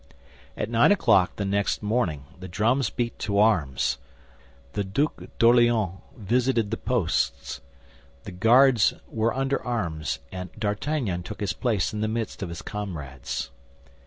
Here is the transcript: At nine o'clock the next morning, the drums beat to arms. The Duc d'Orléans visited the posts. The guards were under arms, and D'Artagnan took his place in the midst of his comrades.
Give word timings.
At 0.57 0.67
nine 0.67 0.91
o'clock 0.91 1.35
the 1.35 1.45
next 1.45 1.83
morning, 1.83 2.23
the 2.39 2.47
drums 2.47 2.89
beat 2.89 3.19
to 3.19 3.37
arms. 3.37 3.99
The 4.73 4.83
Duc 4.83 5.21
d'Orléans 5.37 6.01
visited 6.17 6.71
the 6.71 6.77
posts. 6.77 7.61
The 8.23 8.31
guards 8.31 8.95
were 9.07 9.31
under 9.31 9.63
arms, 9.63 10.17
and 10.31 10.51
D'Artagnan 10.57 11.21
took 11.21 11.39
his 11.39 11.53
place 11.53 11.93
in 11.93 12.01
the 12.01 12.07
midst 12.07 12.41
of 12.41 12.49
his 12.49 12.63
comrades. 12.63 13.51